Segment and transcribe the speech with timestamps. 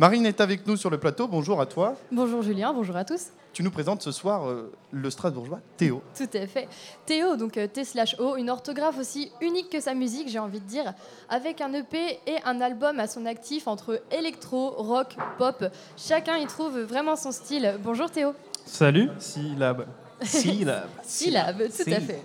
[0.00, 1.28] Marine est avec nous sur le plateau.
[1.28, 1.94] Bonjour à toi.
[2.10, 3.26] Bonjour Julien, bonjour à tous.
[3.52, 6.02] Tu nous présentes ce soir euh, le Strasbourgeois Théo.
[6.16, 6.68] Tout à fait.
[7.04, 10.60] Théo, donc euh, T slash O, une orthographe aussi unique que sa musique, j'ai envie
[10.60, 10.94] de dire,
[11.28, 15.66] avec un EP et un album à son actif entre électro, rock, pop.
[15.98, 17.74] Chacun y trouve vraiment son style.
[17.84, 18.32] Bonjour Théo.
[18.64, 19.84] Salut, syllabe.
[20.22, 20.88] Syllabe.
[21.02, 22.22] Syllabe, tout à fait.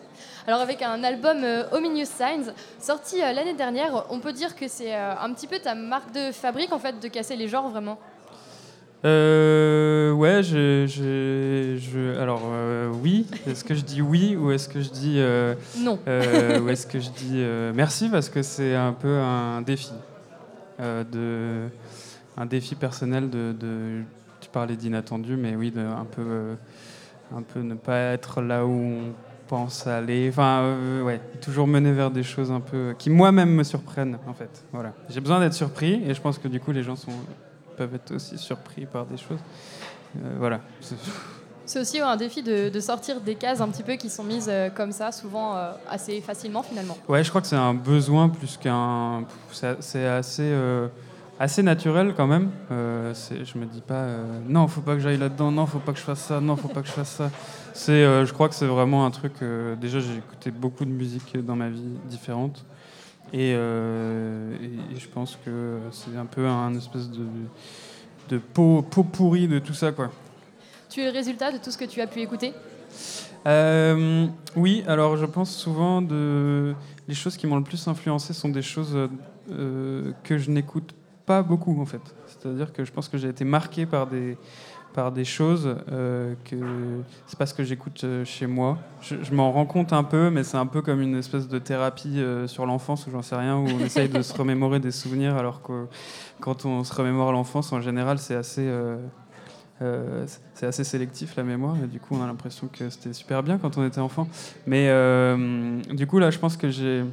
[0.47, 4.67] Alors avec un album euh, Ominous Signs, sorti euh, l'année dernière, on peut dire que
[4.67, 7.69] c'est euh, un petit peu ta marque de fabrique en fait de casser les genres
[7.69, 7.97] vraiment?
[9.05, 13.25] Euh, ouais, je, je, je- alors euh, oui.
[13.47, 15.99] Est-ce que je dis oui ou est-ce que je dis euh, Non.
[16.07, 19.91] ou est-ce que je dis merci parce que c'est un peu un défi
[20.79, 21.67] de
[22.37, 24.01] un défi personnel de, de-
[24.41, 26.55] tu parlais d'inattendu mais oui de un peu
[27.35, 29.13] un peu ne pas être là où on
[29.47, 33.63] pense aller enfin euh, ouais toujours mener vers des choses un peu qui moi-même me
[33.63, 36.83] surprennent en fait voilà j'ai besoin d'être surpris et je pense que du coup les
[36.83, 37.11] gens sont
[37.77, 39.39] peuvent être aussi surpris par des choses
[40.17, 40.59] Euh, voilà
[41.65, 44.47] C'est- aussi un défi de, de sortir des cases un petit peu qui sont mises
[44.49, 46.95] euh, comme ça, souvent euh, assez facilement finalement.
[47.09, 49.23] Ouais, je crois que c'est un besoin plus qu'un.
[49.51, 50.87] c'est- assez, euh,
[51.39, 52.51] assez naturel quand même.
[52.71, 55.91] Euh, je me dis pas, euh, non, faut pas que j'aille là-dedans, non, faut pas
[55.91, 57.31] que je fasse ça, non, faut pas que je fasse ça.
[57.77, 59.33] C'est, euh, je crois que c'est vraiment un truc.
[59.41, 62.63] euh, déjà, j'ai écouté beaucoup de musique dans ma vie différente.
[63.33, 67.25] Et, euh, et- et je pense que c'est un peu un espèce de,
[68.29, 70.09] de pot, pot pourri de tout ça, quoi.
[70.89, 72.53] Tu es le résultat de tout ce que tu as pu écouter?
[74.55, 76.73] Oui, alors je pense souvent de
[77.09, 78.97] les choses qui m'ont le plus influencé sont des choses
[79.49, 82.01] que je n'écoute pas beaucoup en fait.
[82.27, 84.37] C'est-à-dire que je pense que j'ai été marqué par des
[84.95, 86.55] par des choses euh, que
[87.27, 88.77] c'est pas ce que j'écoute euh, chez moi.
[89.01, 91.59] Je, je m'en rends compte un peu, mais c'est un peu comme une espèce de
[91.59, 94.91] thérapie euh, sur l'enfance ou j'en sais rien où on essaye de se remémorer des
[94.91, 95.87] souvenirs alors que
[96.39, 98.97] quand on se remémore l'enfance en général c'est assez euh,
[99.81, 103.43] euh, c'est assez sélectif la mémoire et du coup on a l'impression que c'était super
[103.43, 104.29] bien quand on était enfant.
[104.65, 107.03] Mais euh, du coup là je pense que j'ai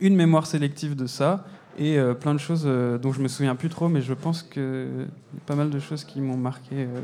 [0.00, 1.44] une mémoire sélective de ça
[1.78, 4.42] et euh, plein de choses euh, dont je me souviens plus trop mais je pense
[4.42, 5.04] que
[5.34, 7.00] y a pas mal de choses qui m'ont marqué euh,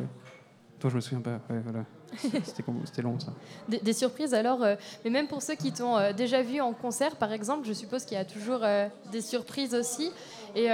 [0.80, 1.40] dont je me souviens pas.
[1.48, 1.84] Ouais, voilà.
[2.84, 3.32] C'était long ça.
[3.68, 4.74] des, des surprises alors, euh,
[5.04, 8.04] mais même pour ceux qui t'ont euh, déjà vu en concert par exemple, je suppose
[8.04, 10.10] qu'il y a toujours euh, des surprises aussi.
[10.54, 10.68] Et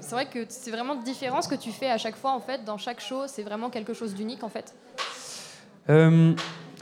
[0.00, 2.64] c'est vrai que c'est vraiment différent ce que tu fais à chaque fois en fait,
[2.64, 4.74] dans chaque show, c'est vraiment quelque chose d'unique en fait.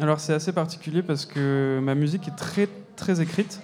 [0.00, 3.60] Alors c'est assez particulier parce que ma musique est très très écrite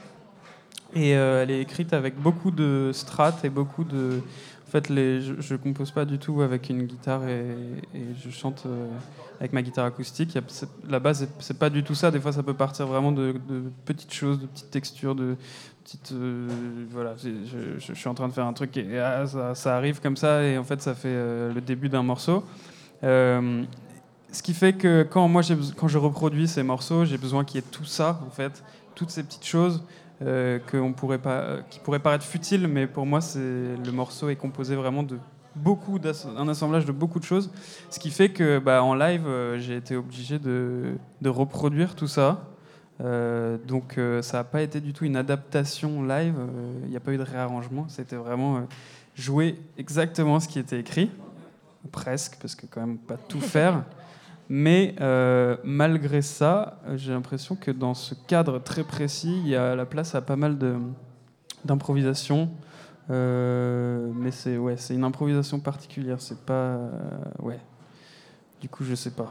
[0.94, 4.20] et euh, elle est écrite avec beaucoup de strates et beaucoup de.
[4.66, 7.54] En fait, je, je compose pas du tout avec une guitare et,
[8.20, 8.88] je chante euh,
[9.38, 10.36] avec ma guitare acoustique.
[10.88, 12.10] La base, c'est- pas du tout ça.
[12.10, 13.34] Des fois, ça peut partir vraiment de,
[13.84, 15.36] petites choses, de petites textures, de
[15.84, 16.12] petites.
[16.12, 16.48] euh,
[16.90, 20.42] voilà, je, suis en train de faire un truc et ah, ça, arrive comme ça
[20.42, 22.44] et en fait, ça fait le début d'un morceau.
[23.02, 25.42] Ce qui fait que quand moi
[25.76, 28.64] quand je reproduis ces morceaux, j'ai besoin qu'il y ait tout ça en fait,
[28.96, 29.84] toutes ces petites choses
[30.22, 30.58] euh,
[30.96, 35.18] pourrait pas, qui pourraient paraître futiles, mais pour moi le morceau est composé vraiment de
[35.56, 35.98] beaucoup
[36.48, 37.50] assemblage de beaucoup de choses,
[37.90, 42.48] ce qui fait que bah, en live euh, j'ai été obligé de, reproduire tout ça.
[43.00, 46.36] Euh, donc ça n'a pas été du tout une adaptation live,
[46.84, 48.66] il n'y a pas eu de réarrangement, c'était vraiment
[49.16, 51.10] jouer exactement ce qui était écrit,
[51.90, 53.82] presque, parce que quand même pas tout faire.
[54.48, 59.74] Mais euh, malgré ça, j'ai l'impression que dans ce cadre très précis, il y a
[59.74, 60.58] la place à pas mal
[61.64, 62.50] d'improvisation.
[63.10, 66.20] Euh, mais c'est ouais, une improvisation particulière.
[66.20, 66.90] C'est pas euh,
[67.40, 67.58] ouais.
[68.64, 69.30] Du coup, je sais pas.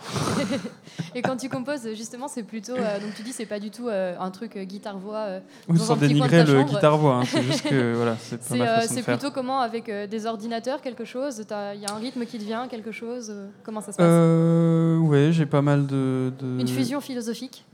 [1.16, 3.88] Et quand tu composes justement, c'est plutôt, euh, donc tu dis c'est pas du tout
[3.88, 5.40] euh, un truc euh, guitare-voix.
[5.68, 7.16] Ou sans dénigrer le guitare-voix.
[7.16, 9.18] hein, c'est juste que voilà, c'est pas C'est ma façon de c'est faire.
[9.18, 12.68] plutôt comment avec des ordinateurs, quelque chose Il y a un rythme qui te vient,
[12.68, 13.34] quelque chose
[13.64, 14.06] Comment ça se passe?
[14.08, 17.66] Euh, ouais, j'ai pas mal de, de- Une fusion philosophique?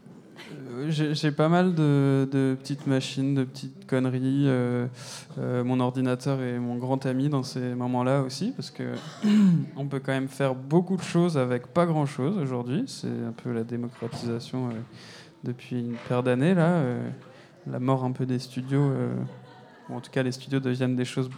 [0.87, 4.45] J'ai j'ai pas mal de, petites machines, de petites conneries.
[4.47, 4.87] euh,
[5.37, 8.83] euh, mon ordinateur est mon grand ami dans ces moments-là aussi, parce que
[9.75, 12.83] on peut quand même faire beaucoup de choses avec pas grand-chose aujourd'hui.
[12.87, 14.71] C'est un peu la démocratisation euh,
[15.43, 16.69] depuis une paire d'années là.
[16.69, 17.09] euh,
[17.69, 18.91] la mort un peu des studios.
[19.89, 21.29] Ou en tout cas, les studios deviennent des choses.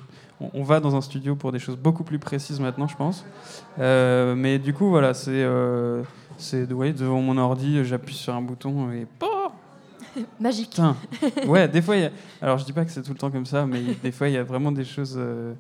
[0.54, 3.24] On, va dans un studio pour des choses beaucoup plus précises maintenant, je pense.
[3.80, 5.32] Euh, mais du coup, voilà, c'est.
[5.32, 6.02] euh,
[6.38, 9.08] c'est ouais, devant mon ordi, j'appuie sur un bouton et
[10.40, 10.72] Magique.
[10.72, 10.96] putain.
[11.48, 12.12] Ouais, des fois, y a-
[12.42, 14.34] alors je dis pas que c'est tout le temps comme ça, mais des fois il
[14.34, 15.54] y a vraiment des choses euh,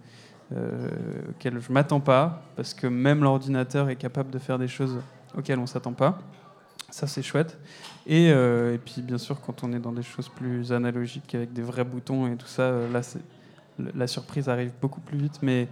[0.55, 0.89] euh,
[1.29, 4.97] auxquelles je m'attends pas, parce que même l'ordinateur est capable de faire des choses
[5.37, 6.19] auxquelles on s'attend pas.
[6.91, 7.57] Ça c'est chouette.
[8.05, 11.53] Et, euh, et puis bien sûr, quand on est dans des choses plus analogiques avec
[11.53, 13.01] des vrais boutons et tout ça, euh, là
[13.95, 15.39] la surprise arrive beaucoup plus vite.
[15.41, 15.67] Mais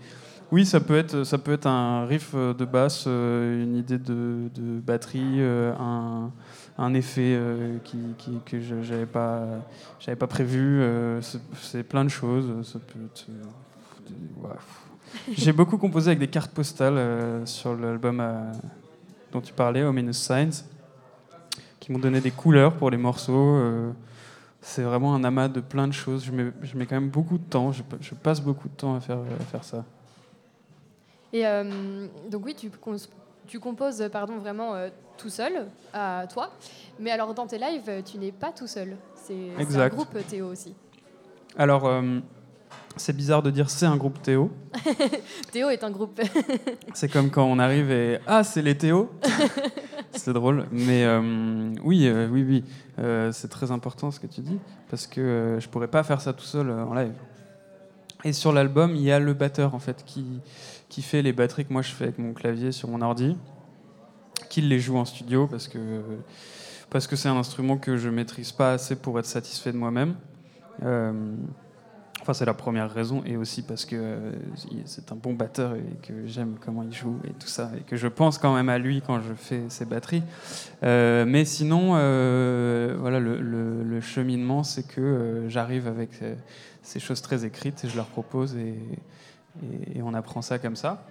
[0.51, 4.49] Oui, ça peut être, ça peut être un riff euh, de basse, une idée de,
[4.55, 6.31] de batterie, un,
[6.79, 7.37] un effet
[7.83, 9.43] qui, qui- que je n'avais pas,
[9.99, 10.81] j'avais pas prévu.
[11.53, 12.45] c'est- plein de choses.
[15.37, 18.23] J'ai beaucoup composé avec des cartes postales sur l'album
[19.31, 20.63] dont tu parlais, Ominous Signs,
[21.89, 23.55] qui m'ont donné des couleurs pour les morceaux.
[23.55, 23.91] euh,
[24.61, 26.23] c'est vraiment un amas de plein de choses.
[26.23, 27.71] Je mets, je mets quand même beaucoup de temps.
[27.71, 29.83] Je, je passe beaucoup de temps à faire, à faire ça.
[31.33, 32.69] Et euh, donc oui, tu,
[33.47, 36.51] tu composes pardon, vraiment euh, tout seul, à toi.
[36.99, 38.95] Mais alors dans tes lives, tu n'es pas tout seul.
[39.15, 40.75] C'est un groupe Théo aussi.
[41.57, 42.19] Alors, euh,
[42.97, 44.51] c'est bizarre de dire c'est un groupe Théo.
[45.51, 46.21] Théo est un groupe.
[46.93, 49.09] C'est comme quand on arrive et ah c'est les Théo.
[50.13, 52.63] C'est drôle, mais euh, oui, euh, oui, oui,
[52.99, 54.59] Euh, c'est très important ce que tu dis
[54.89, 57.13] parce que je pourrais pas faire ça tout seul en live.
[58.25, 60.25] Et sur l'album, il y a le batteur en fait qui
[60.89, 63.37] qui fait les batteries que moi je fais avec mon clavier sur mon ordi,
[64.49, 66.01] qui les joue en studio parce que
[66.89, 70.15] parce que c'est un instrument que je maîtrise pas assez pour être satisfait de moi-même.
[72.21, 74.31] Enfin, c'est la première raison, et aussi parce que euh,
[74.85, 77.95] c'est un bon batteur et que j'aime comment il joue et tout ça, et que
[77.95, 80.23] je pense quand même à lui quand je fais ses batteries.
[80.83, 86.11] Euh, mais sinon, euh, voilà, le, cheminement, c'est que j'arrive avec
[86.81, 88.75] ces choses très écrites et je leur propose et,
[90.01, 91.05] on apprend ça comme ça.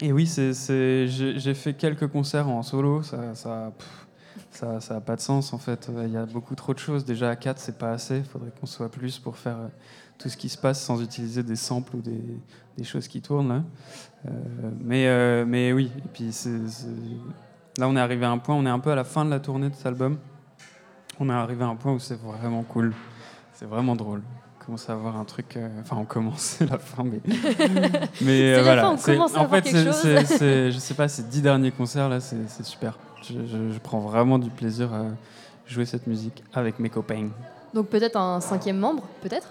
[0.00, 3.72] Et oui, j'ai, fait quelques concerts en solo, ça,
[4.52, 5.90] ça, ça a pas de sens en fait.
[6.04, 7.04] Il y a beaucoup trop de choses.
[7.04, 8.18] Déjà à 4, c'est pas assez.
[8.18, 9.68] Il faudrait qu'on soit plus pour faire euh,
[10.18, 12.22] tout ce qui se passe sans utiliser des samples ou des,
[12.78, 13.48] des choses qui tournent.
[13.48, 13.62] Là.
[14.26, 14.30] Euh,
[14.80, 16.30] mais, euh, mais oui, et puis
[17.78, 19.30] là on est arrivé à un point, on est un peu à la fin de
[19.30, 20.18] la tournée de cet album.
[21.18, 22.92] On est arrivé à un point où c'est vraiment cool.
[23.54, 24.22] C'est vraiment drôle.
[24.60, 25.56] On commence à avoir un truc.
[25.56, 27.20] euh, Enfin, on commence, c'est la fin, mais.
[28.22, 28.82] mais la voilà.
[28.82, 30.02] fin, on c'est- commence à en avoir fait, quelque chose.
[30.72, 32.96] je sais pas, ces dix derniers concerts là, c'est super.
[33.22, 35.04] Je, je- je prends vraiment du plaisir à
[35.66, 37.28] jouer cette musique avec mes copains.
[37.74, 39.48] Donc peut-être un cinquième membre, peut-être?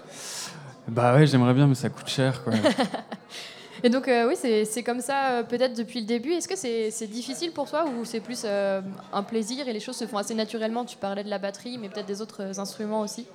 [0.88, 2.52] Bah ouais, j'aimerais bien, mais ça coûte cher quoi.
[3.84, 6.30] Et donc euh, oui, c'est comme ça euh, peut-être depuis le début.
[6.32, 8.80] Est-ce que c'est difficile pour toi ou c'est plus euh,
[9.12, 10.84] un plaisir et les choses se font assez naturellement?
[10.84, 13.26] Tu parlais de la batterie, mais peut-être des autres instruments aussi?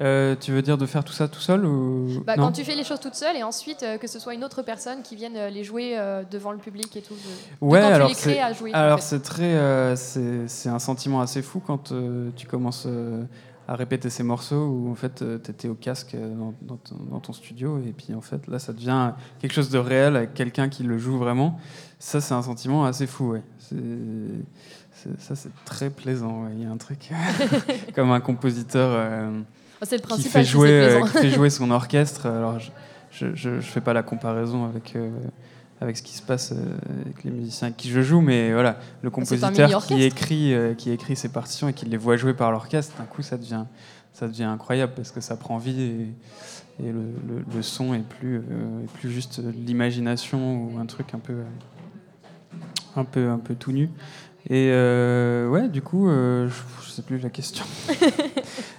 [0.00, 2.64] Euh, tu veux dire de faire tout ça tout seul ou Bah, non quand tu
[2.64, 5.16] fais les choses toute seule et ensuite euh, que ce soit une autre personne qui
[5.16, 7.12] vienne euh, les jouer euh, devant le public et tout.
[7.12, 8.70] de- Ouais, alors tu les crées c'est- à jouer.
[8.72, 9.04] en Alors fait.
[9.04, 11.92] c'est très, c'est un sentiment assez fou quand
[12.36, 12.88] tu commences
[13.68, 17.20] à répéter ces morceaux où en fait tu étais au casque dans, dans ton, dans
[17.20, 20.68] ton studio et puis en fait là ça devient quelque chose de réel avec quelqu'un
[20.70, 21.60] qui le joue vraiment.
[21.98, 23.42] Ça c'est un sentiment assez fou, ouais.
[23.58, 23.76] C'est-
[25.18, 26.44] ça c'est très plaisant.
[26.44, 26.50] ouais.
[26.56, 27.10] Il y a un truc
[27.94, 29.30] comme un compositeur.
[29.82, 30.32] Euh, Ah, c'est le qui principal.
[30.32, 32.26] fait si jouer, c'est euh, qui fait jouer son orchestre.
[32.26, 32.58] Alors,
[33.10, 35.10] je, je fais pas la comparaison avec, euh,
[35.80, 38.78] avec ce qui se passe euh, avec les musiciens avec qui je joue, mais voilà,
[39.02, 42.96] le compositeur qui écrit, qui écrit ses partitions et qui les voit jouer par l'orchestre,
[42.98, 43.64] d'un coup, ça devient,
[44.12, 48.06] ça devient incroyable parce que ça prend vie et, et le, le, le son est
[48.06, 48.40] plus,
[48.94, 51.34] plus juste l'imagination ou un truc un peu,
[52.96, 53.90] un peu, un peu tout nu.
[54.48, 57.64] Et euh, ouais, du coup, euh, je, je sais plus la question.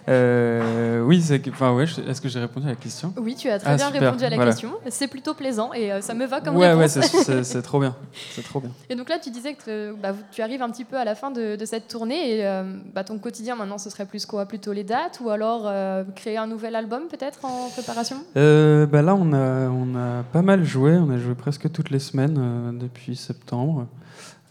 [0.09, 1.85] Euh, oui, c'est enfin ouais.
[2.07, 3.13] Est-ce que j'ai répondu à la question?
[3.17, 4.51] Oui, tu as très Ah, bien super, répondu à la voilà.
[4.51, 4.71] question.
[4.89, 6.91] C'est plutôt plaisant et euh, ça me va comme Ouais, ouais, réponse.
[7.09, 7.95] c'est- c'est c'est trop bien.
[8.31, 8.69] C'est trop bien.
[8.89, 11.31] Et donc là, tu disais que bah, tu arrives un petit peu à la fin
[11.31, 12.63] de, de cette tournée et euh,
[12.93, 14.45] bah, ton quotidien maintenant, ce serait plus quoi?
[14.45, 15.71] Plutôt les dates ou alors
[16.15, 18.17] créer un nouvel album peut-être en préparation?
[18.35, 20.93] Bah là, on a, on a pas mal joué.
[20.97, 23.87] On a joué presque toutes les semaines depuis septembre.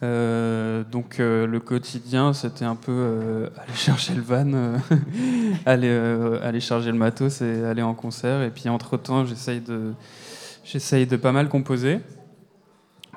[0.03, 4.81] Euh, donc euh, le quotidien, c'était un peu euh, aller chercher le van,
[5.67, 5.91] aller,
[6.43, 8.43] aller charger le matos et aller en concert.
[8.43, 9.93] Et puis entre-temps, j'essaye de,
[10.65, 12.01] j'essaye de pas mal composer.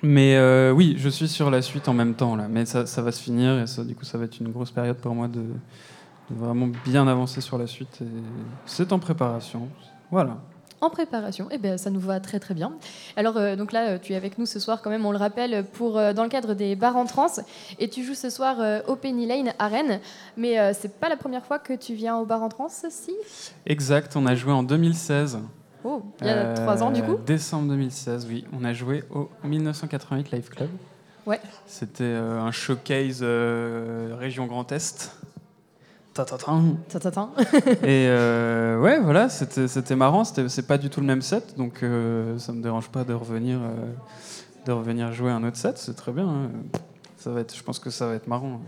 [0.03, 0.39] Mais
[0.71, 2.35] oui, je suis sur la suite en même temps.
[2.35, 2.47] Là.
[2.49, 4.97] Mais ça, va se finir et ça, du coup, ça va être une grosse période
[4.97, 5.41] pour moi de,
[6.29, 8.01] vraiment bien avancer sur la suite.
[8.65, 9.69] C'est en préparation.
[10.11, 10.37] Voilà.
[10.81, 12.73] En préparation, eh bien, ça nous va très très bien.
[13.15, 15.17] Alors euh, donc là, euh, tu es avec nous ce soir quand même, on le
[15.17, 17.27] rappelle, pour euh, dans le cadre des bars en trans,
[17.79, 20.01] et tu joues ce soir euh, au Penny Lane à Rennes.
[20.35, 23.13] Mais c'est pas la première fois que tu viens au bar en trans, si?
[23.65, 25.39] Exact, on a joué en 2016.
[25.83, 27.17] Oh, il y a trois ans du coup?
[27.25, 28.45] Décembre 2016, oui.
[28.51, 30.69] On a joué au 1988 Live Club.
[31.25, 31.39] Ouais.
[31.65, 35.11] C'était un showcase région Grand Est.
[37.83, 40.23] Et euh, ouais, voilà, c'était marrant.
[40.23, 43.13] C'était- C'est pas du tout le même set, donc euh, ça me dérange pas de
[43.13, 43.67] revenir, euh,
[44.65, 45.77] de revenir jouer un autre set.
[45.77, 46.27] C'est très bien.
[46.27, 46.49] hein.
[47.17, 48.61] Ça va être, je pense que ça va être marrant.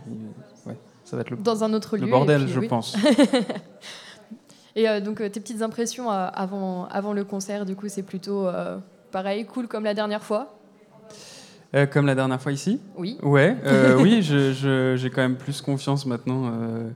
[0.65, 0.75] Ouais,
[1.05, 2.05] ça va être le, Dans un autre lieu.
[2.05, 2.67] le bordel, puis, je oui.
[2.67, 2.95] pense.
[4.75, 8.47] Et donc tes petites impressions avant, avant le concert, du coup, c'est plutôt
[9.11, 10.53] pareil, cool comme la dernière fois?
[11.75, 12.79] Euh, comme la dernière fois ici?
[12.95, 13.17] Oui.
[13.23, 16.89] Ouais, euh, oui, je- je- j'ai quand même plus confiance maintenant euh,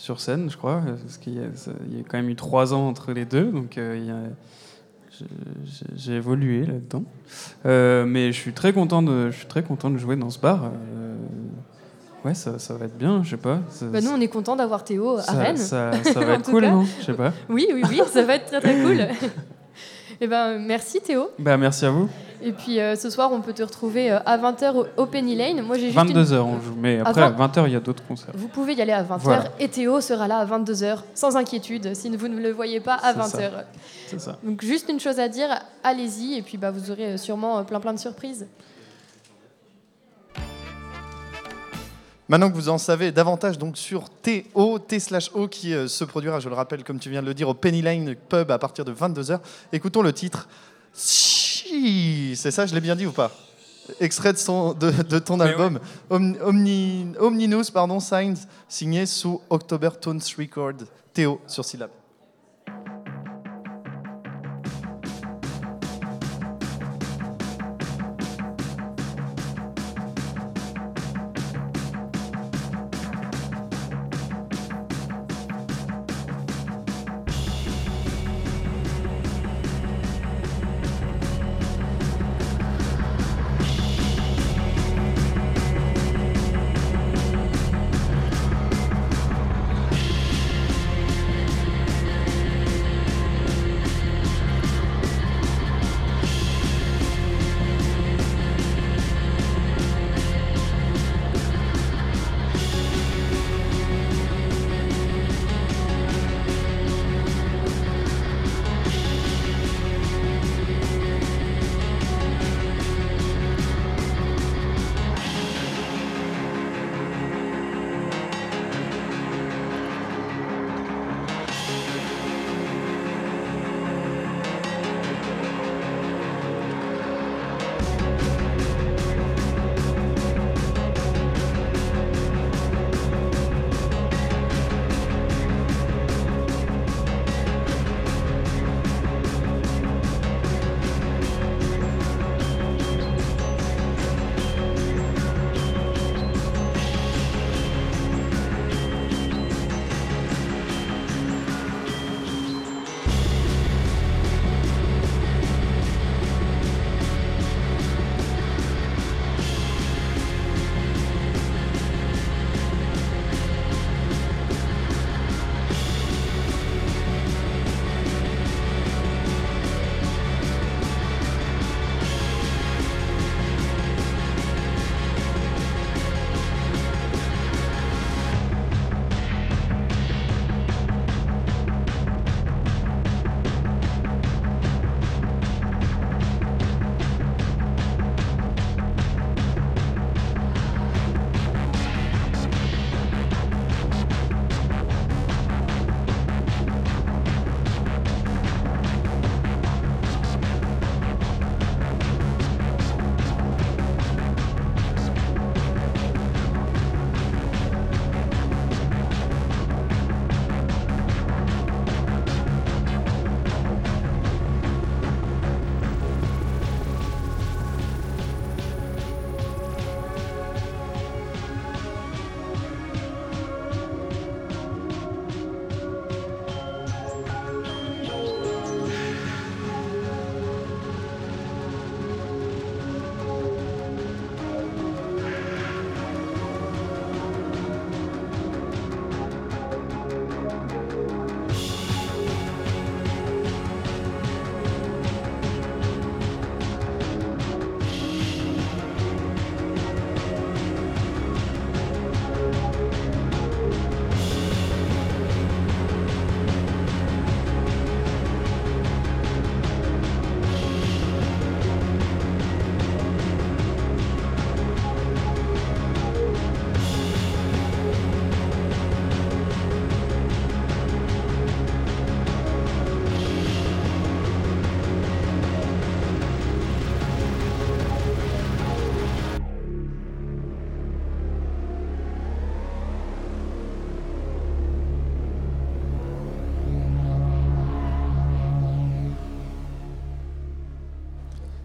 [0.00, 2.34] sur scène, je crois, parce qu'il y, a ça- il y a quand même eu
[2.36, 4.28] trois ans entre les deux, donc euh,
[5.96, 7.04] j'ai- évolué là-dedans.
[7.66, 10.38] Euh, mais je suis très content de, je suis très content de jouer dans ce
[10.38, 10.64] bar.
[10.64, 11.16] euh,
[12.24, 13.60] ouais, ça, ça va être bien, je sais pas.
[13.68, 15.56] ça- Bah, nous, on est content d'avoir Théo à ça, Rennes.
[15.58, 16.70] ça, va être cool, cas.
[16.70, 17.32] non Je sais pas.
[17.50, 19.06] Oui, oui, oui, ça va être très très cool.
[20.22, 21.30] Eh ben, merci Théo.
[21.38, 22.08] Bah, merci à vous.
[22.42, 25.34] Et puis euh, ce soir, on peut te retrouver euh, à 20h au, au Penny
[25.34, 25.62] Lane.
[25.62, 28.02] Moi, j'ai juste une- 22h on joue, mais après, à 20h, il y a d'autres
[28.06, 28.30] concerts.
[28.34, 29.44] Vous pouvez y aller à 20h Voilà.
[29.58, 33.12] et Théo sera là à 22h, sans inquiétude, si vous ne le voyez pas à
[33.14, 33.38] C'est ça.
[33.38, 33.50] 20h.
[34.08, 34.38] C'est ça.
[34.42, 35.48] Donc juste une chose à dire,
[35.84, 38.46] allez-y et puis bah, vous aurez euh, sûrement plein plein de surprises.
[42.28, 46.04] Maintenant que vous en savez davantage donc sur TO, T slash O, qui euh, se
[46.04, 48.58] produira, je le rappelle, comme tu viens de le dire, au Penny Lane Pub à
[48.58, 49.40] partir de 22h.
[49.72, 50.48] Écoutons le titre.
[52.36, 53.30] C'est ça, je l'ai bien dit ou pas
[53.98, 59.90] Extrait de, son, de, de ton Mais album Omni- Omninus, pardon, Signs, signé sous October
[60.00, 60.74] Tones Record.
[61.12, 61.90] Théo sur syllabe.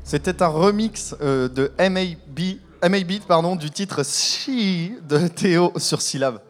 [0.08, 6.42] C'était un remix euh, de MAB, MAB pardon, du titre She de Théo sur Syllab.